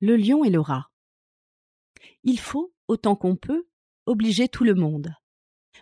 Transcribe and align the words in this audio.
Le 0.00 0.16
lion 0.16 0.44
et 0.44 0.50
le 0.50 0.60
rat. 0.60 0.90
Il 2.22 2.38
faut, 2.38 2.72
autant 2.86 3.16
qu'on 3.16 3.36
peut, 3.36 3.68
obliger 4.06 4.48
tout 4.48 4.64
le 4.64 4.74
monde. 4.74 5.14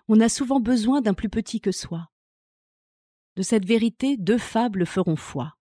On 0.09 0.21
a 0.21 0.29
souvent 0.29 0.61
besoin 0.61 1.01
d'un 1.01 1.15
plus 1.15 1.29
petit 1.29 1.61
que 1.61 1.73
soi. 1.73 2.09
De 3.37 3.43
cette 3.43 3.67
vérité, 3.67 4.17
deux 4.17 4.39
fables 4.39 4.87
feront 4.87 5.17
foi. 5.17 5.57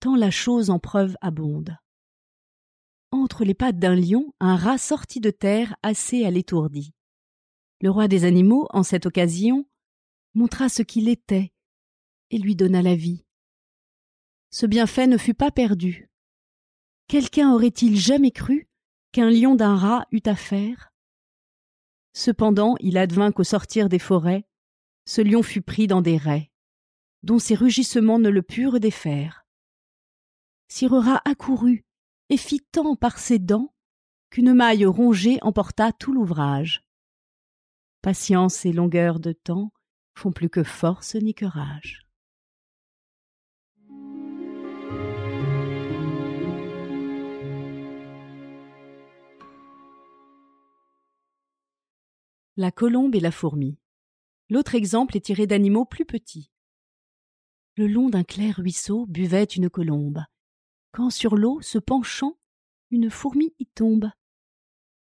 Tant 0.00 0.14
la 0.14 0.30
chose 0.30 0.70
en 0.70 0.78
preuve 0.78 1.16
abonde. 1.20 1.76
Entre 3.10 3.44
les 3.44 3.54
pattes 3.54 3.78
d'un 3.78 3.96
lion, 3.96 4.32
un 4.40 4.56
rat 4.56 4.78
sortit 4.78 5.20
de 5.20 5.30
terre 5.30 5.76
assez 5.82 6.24
à 6.24 6.30
l'étourdi. 6.30 6.94
Le 7.80 7.90
roi 7.90 8.06
des 8.06 8.24
animaux, 8.24 8.68
en 8.70 8.84
cette 8.84 9.06
occasion, 9.06 9.68
montra 10.34 10.68
ce 10.68 10.82
qu'il 10.82 11.08
était 11.08 11.52
et 12.30 12.38
lui 12.38 12.56
donna 12.56 12.80
la 12.80 12.94
vie. 12.94 13.24
Ce 14.50 14.66
bienfait 14.66 15.06
ne 15.06 15.18
fut 15.18 15.34
pas 15.34 15.50
perdu. 15.50 16.11
Quelqu'un 17.12 17.52
aurait-il 17.52 17.94
jamais 17.94 18.30
cru 18.30 18.70
qu'un 19.12 19.28
lion 19.28 19.54
d'un 19.54 19.76
rat 19.76 20.06
eût 20.12 20.22
affaire? 20.24 20.94
Cependant, 22.14 22.74
il 22.80 22.96
advint 22.96 23.32
qu'au 23.32 23.44
sortir 23.44 23.90
des 23.90 23.98
forêts, 23.98 24.46
ce 25.04 25.20
lion 25.20 25.42
fut 25.42 25.60
pris 25.60 25.86
dans 25.86 26.00
des 26.00 26.16
raies, 26.16 26.50
dont 27.22 27.38
ses 27.38 27.54
rugissements 27.54 28.18
ne 28.18 28.30
le 28.30 28.40
purent 28.40 28.80
défaire. 28.80 29.44
Sire 30.68 30.92
rat 30.92 31.20
accourut 31.26 31.84
et 32.30 32.38
fit 32.38 32.62
tant 32.72 32.96
par 32.96 33.18
ses 33.18 33.38
dents 33.38 33.74
qu'une 34.30 34.54
maille 34.54 34.86
rongée 34.86 35.38
emporta 35.42 35.92
tout 35.92 36.14
l'ouvrage. 36.14 36.82
Patience 38.00 38.64
et 38.64 38.72
longueur 38.72 39.20
de 39.20 39.32
temps 39.32 39.70
font 40.14 40.32
plus 40.32 40.48
que 40.48 40.62
force 40.62 41.14
ni 41.16 41.34
que 41.34 41.44
rage. 41.44 42.01
La 52.58 52.70
colombe 52.70 53.14
et 53.14 53.20
la 53.20 53.30
fourmi. 53.30 53.78
L'autre 54.50 54.74
exemple 54.74 55.16
est 55.16 55.24
tiré 55.24 55.46
d'animaux 55.46 55.86
plus 55.86 56.04
petits. 56.04 56.50
Le 57.76 57.86
long 57.86 58.10
d'un 58.10 58.24
clair 58.24 58.56
ruisseau 58.56 59.06
buvait 59.06 59.44
une 59.44 59.70
colombe, 59.70 60.22
quand 60.90 61.08
sur 61.08 61.34
l'eau, 61.34 61.62
se 61.62 61.78
penchant, 61.78 62.36
une 62.90 63.08
fourmi 63.08 63.54
y 63.58 63.64
tombe. 63.64 64.10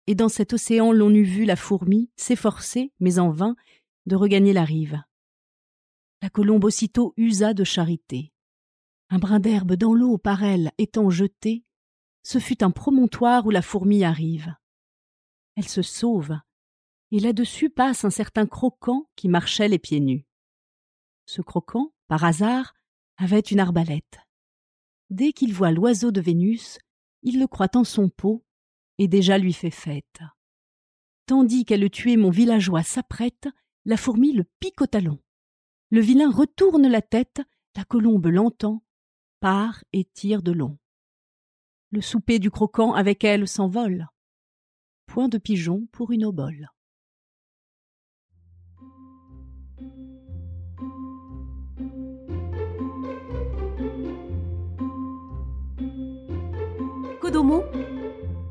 Et 0.06 0.14
dans 0.14 0.28
cet 0.28 0.52
océan 0.52 0.92
l'on 0.92 1.10
eût 1.10 1.24
vu 1.24 1.44
la 1.44 1.56
fourmi 1.56 2.12
s'efforcer, 2.14 2.92
mais 3.00 3.18
en 3.18 3.30
vain, 3.30 3.56
de 4.06 4.14
regagner 4.14 4.52
la 4.52 4.64
rive. 4.64 5.02
La 6.22 6.30
colombe 6.30 6.62
aussitôt 6.62 7.12
usa 7.16 7.54
de 7.54 7.64
charité. 7.64 8.32
Un 9.10 9.18
brin 9.18 9.40
d'herbe 9.40 9.72
dans 9.72 9.94
l'eau 9.94 10.16
par 10.16 10.44
elle 10.44 10.70
étant 10.78 11.10
jeté, 11.10 11.64
ce 12.22 12.38
fut 12.38 12.62
un 12.62 12.70
promontoire 12.70 13.46
où 13.46 13.50
la 13.50 13.62
fourmi 13.62 14.04
arrive. 14.04 14.54
Elle 15.56 15.68
se 15.68 15.82
sauve, 15.82 16.38
et 17.12 17.20
là-dessus 17.20 17.68
passe 17.68 18.04
un 18.04 18.10
certain 18.10 18.46
croquant 18.46 19.08
qui 19.16 19.28
marchait 19.28 19.68
les 19.68 19.78
pieds 19.78 20.00
nus. 20.00 20.26
Ce 21.26 21.42
croquant, 21.42 21.92
par 22.08 22.24
hasard, 22.24 22.74
avait 23.18 23.38
une 23.38 23.60
arbalète. 23.60 24.18
Dès 25.10 25.34
qu'il 25.34 25.52
voit 25.52 25.72
l'oiseau 25.72 26.10
de 26.10 26.22
Vénus, 26.22 26.78
il 27.22 27.38
le 27.38 27.46
croit 27.46 27.76
en 27.76 27.84
son 27.84 28.08
pot, 28.08 28.44
et 28.96 29.08
déjà 29.08 29.36
lui 29.36 29.52
fait 29.52 29.70
fête. 29.70 30.20
Tandis 31.26 31.66
qu'elle 31.66 31.88
tuer 31.90 32.16
mon 32.16 32.30
villageois 32.30 32.82
s'apprête, 32.82 33.46
la 33.84 33.98
fourmi 33.98 34.32
le 34.32 34.44
pique 34.58 34.80
au 34.80 34.86
talon. 34.86 35.18
Le 35.90 36.00
vilain 36.00 36.30
retourne 36.30 36.88
la 36.88 37.02
tête, 37.02 37.42
la 37.76 37.84
colombe 37.84 38.26
l'entend, 38.26 38.82
part 39.40 39.84
et 39.92 40.04
tire 40.04 40.42
de 40.42 40.52
long. 40.52 40.78
Le 41.90 42.00
souper 42.00 42.38
du 42.38 42.50
croquant 42.50 42.94
avec 42.94 43.22
elle 43.22 43.46
s'envole. 43.46 44.08
Point 45.06 45.28
de 45.28 45.36
pigeon 45.36 45.86
pour 45.92 46.10
une 46.10 46.24
obole. 46.24 46.70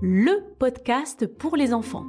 Le 0.01 0.41
podcast 0.57 1.27
pour 1.27 1.55
les 1.55 1.71
enfants. 1.71 2.05